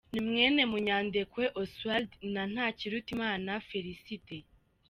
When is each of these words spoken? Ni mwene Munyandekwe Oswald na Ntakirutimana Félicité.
Ni 0.11 0.19
mwene 0.27 0.61
Munyandekwe 0.71 1.43
Oswald 1.61 2.09
na 2.33 2.43
Ntakirutimana 2.51 3.51
Félicité. 3.69 4.37